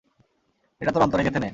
[0.81, 1.49] এটা তোর অন্তরে গেঁথে নে।